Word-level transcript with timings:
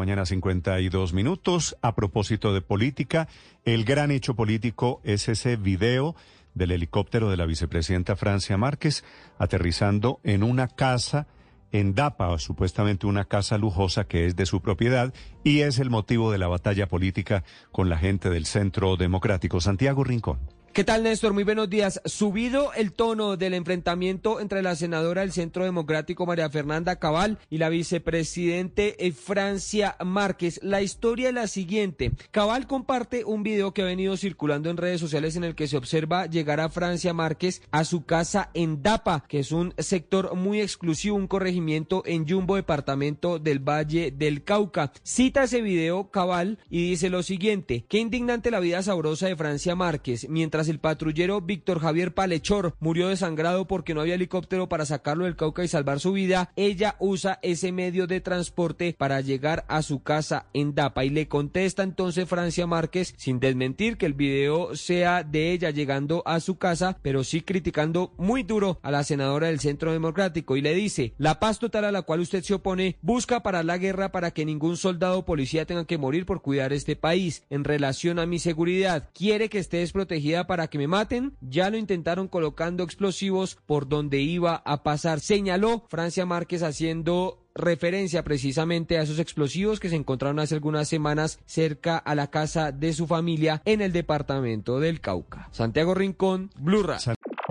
Mañana 0.00 0.24
52 0.24 1.12
minutos. 1.12 1.76
A 1.82 1.94
propósito 1.94 2.54
de 2.54 2.62
política, 2.62 3.28
el 3.66 3.84
gran 3.84 4.10
hecho 4.10 4.34
político 4.34 5.02
es 5.04 5.28
ese 5.28 5.56
video 5.56 6.16
del 6.54 6.70
helicóptero 6.70 7.28
de 7.28 7.36
la 7.36 7.44
vicepresidenta 7.44 8.16
Francia 8.16 8.56
Márquez 8.56 9.04
aterrizando 9.38 10.18
en 10.24 10.42
una 10.42 10.68
casa 10.68 11.26
en 11.70 11.94
Dapa, 11.94 12.38
supuestamente 12.38 13.06
una 13.06 13.26
casa 13.26 13.58
lujosa 13.58 14.04
que 14.04 14.24
es 14.24 14.36
de 14.36 14.46
su 14.46 14.62
propiedad 14.62 15.12
y 15.44 15.60
es 15.60 15.78
el 15.78 15.90
motivo 15.90 16.32
de 16.32 16.38
la 16.38 16.48
batalla 16.48 16.88
política 16.88 17.44
con 17.70 17.90
la 17.90 17.98
gente 17.98 18.30
del 18.30 18.46
Centro 18.46 18.96
Democrático. 18.96 19.60
Santiago 19.60 20.02
Rincón. 20.02 20.38
¿Qué 20.80 20.84
tal, 20.84 21.02
Néstor? 21.02 21.34
Muy 21.34 21.44
buenos 21.44 21.68
días. 21.68 22.00
Subido 22.06 22.72
el 22.72 22.94
tono 22.94 23.36
del 23.36 23.52
enfrentamiento 23.52 24.40
entre 24.40 24.62
la 24.62 24.74
senadora 24.74 25.20
del 25.20 25.30
Centro 25.30 25.66
Democrático 25.66 26.24
María 26.24 26.48
Fernanda 26.48 26.96
Cabal 26.96 27.38
y 27.50 27.58
la 27.58 27.68
vicepresidente 27.68 29.06
eh, 29.06 29.12
Francia 29.12 29.98
Márquez. 30.02 30.58
La 30.62 30.80
historia 30.80 31.28
es 31.28 31.34
la 31.34 31.48
siguiente. 31.48 32.12
Cabal 32.30 32.66
comparte 32.66 33.26
un 33.26 33.42
video 33.42 33.74
que 33.74 33.82
ha 33.82 33.84
venido 33.84 34.16
circulando 34.16 34.70
en 34.70 34.78
redes 34.78 35.02
sociales 35.02 35.36
en 35.36 35.44
el 35.44 35.54
que 35.54 35.68
se 35.68 35.76
observa 35.76 36.24
llegar 36.24 36.60
a 36.60 36.70
Francia 36.70 37.12
Márquez 37.12 37.60
a 37.72 37.84
su 37.84 38.06
casa 38.06 38.48
en 38.54 38.82
Dapa, 38.82 39.26
que 39.28 39.40
es 39.40 39.52
un 39.52 39.74
sector 39.76 40.34
muy 40.34 40.62
exclusivo, 40.62 41.14
un 41.14 41.28
corregimiento 41.28 42.02
en 42.06 42.26
Jumbo, 42.26 42.56
departamento 42.56 43.38
del 43.38 43.58
Valle 43.58 44.12
del 44.12 44.44
Cauca. 44.44 44.92
Cita 45.02 45.42
ese 45.42 45.60
video 45.60 46.10
Cabal 46.10 46.58
y 46.70 46.88
dice 46.88 47.10
lo 47.10 47.22
siguiente. 47.22 47.84
Qué 47.86 47.98
indignante 47.98 48.50
la 48.50 48.60
vida 48.60 48.82
sabrosa 48.82 49.26
de 49.26 49.36
Francia 49.36 49.76
Márquez. 49.76 50.26
Mientras 50.30 50.69
el 50.70 50.78
patrullero 50.78 51.40
Víctor 51.40 51.80
Javier 51.80 52.14
Palechor 52.14 52.74
murió 52.80 53.08
desangrado 53.08 53.66
porque 53.66 53.94
no 53.94 54.00
había 54.00 54.14
helicóptero 54.14 54.68
para 54.68 54.86
sacarlo 54.86 55.24
del 55.24 55.36
Cauca 55.36 55.64
y 55.64 55.68
salvar 55.68 56.00
su 56.00 56.12
vida, 56.12 56.52
ella 56.56 56.96
usa 56.98 57.38
ese 57.42 57.72
medio 57.72 58.06
de 58.06 58.20
transporte 58.20 58.94
para 58.96 59.20
llegar 59.20 59.64
a 59.68 59.82
su 59.82 60.02
casa 60.02 60.46
en 60.54 60.74
Dapa. 60.74 61.04
Y 61.04 61.10
le 61.10 61.28
contesta 61.28 61.82
entonces 61.82 62.28
Francia 62.28 62.66
Márquez 62.66 63.14
sin 63.16 63.40
desmentir 63.40 63.96
que 63.96 64.06
el 64.06 64.14
video 64.14 64.74
sea 64.76 65.22
de 65.22 65.52
ella 65.52 65.70
llegando 65.70 66.22
a 66.26 66.40
su 66.40 66.58
casa, 66.58 66.98
pero 67.02 67.24
sí 67.24 67.40
criticando 67.40 68.12
muy 68.16 68.42
duro 68.42 68.78
a 68.82 68.90
la 68.90 69.04
senadora 69.04 69.48
del 69.48 69.60
Centro 69.60 69.92
Democrático. 69.92 70.56
Y 70.56 70.60
le 70.60 70.74
dice, 70.74 71.14
la 71.18 71.40
paz 71.40 71.58
total 71.58 71.84
a 71.84 71.92
la 71.92 72.02
cual 72.02 72.20
usted 72.20 72.42
se 72.42 72.54
opone 72.54 72.96
busca 73.02 73.42
parar 73.42 73.64
la 73.64 73.78
guerra 73.78 74.12
para 74.12 74.30
que 74.30 74.44
ningún 74.44 74.76
soldado 74.76 75.18
o 75.18 75.24
policía 75.24 75.66
tenga 75.66 75.86
que 75.86 75.98
morir 75.98 76.26
por 76.26 76.42
cuidar 76.42 76.72
este 76.72 76.96
país. 76.96 77.44
En 77.50 77.64
relación 77.64 78.18
a 78.18 78.26
mi 78.26 78.38
seguridad, 78.38 79.10
quiere 79.14 79.48
que 79.48 79.58
esté 79.58 79.78
desprotegida 79.78 80.46
para 80.50 80.66
que 80.66 80.78
me 80.78 80.88
maten. 80.88 81.36
Ya 81.40 81.70
lo 81.70 81.76
intentaron 81.76 82.26
colocando 82.26 82.82
explosivos 82.82 83.56
por 83.66 83.88
donde 83.88 84.18
iba 84.18 84.56
a 84.64 84.82
pasar. 84.82 85.20
Señaló 85.20 85.84
Francia 85.88 86.26
Márquez 86.26 86.64
haciendo 86.64 87.38
referencia 87.54 88.24
precisamente 88.24 88.98
a 88.98 89.02
esos 89.02 89.20
explosivos 89.20 89.78
que 89.78 89.88
se 89.88 89.94
encontraron 89.94 90.40
hace 90.40 90.56
algunas 90.56 90.88
semanas 90.88 91.38
cerca 91.46 91.98
a 91.98 92.16
la 92.16 92.30
casa 92.30 92.72
de 92.72 92.92
su 92.92 93.06
familia 93.06 93.62
en 93.64 93.80
el 93.80 93.92
departamento 93.92 94.80
del 94.80 95.00
Cauca. 95.00 95.48
Santiago 95.52 95.94
Rincón, 95.94 96.50
Blue 96.58 96.84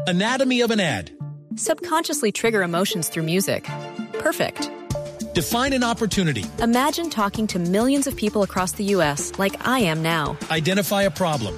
Anatomy 0.06 0.62
of 0.62 0.72
an 0.72 0.82
ad. 0.82 1.12
Subconsciously 1.56 2.34
trigger 2.34 2.64
emotions 2.64 3.10
through 3.10 3.26
music. 3.26 3.64
Perfect. 4.22 4.70
Define 5.34 5.72
an 5.72 5.86
opportunity. 5.86 6.44
Imagine 6.62 7.10
talking 7.10 7.48
to 7.48 7.60
millions 7.60 8.08
of 8.08 8.18
people 8.18 8.44
across 8.44 8.74
the 8.74 8.84
U.S. 8.96 9.32
like 9.40 9.56
I 9.66 9.80
am 9.80 10.02
now. 10.02 10.36
Identify 10.52 11.04
a 11.04 11.12
problem. 11.12 11.58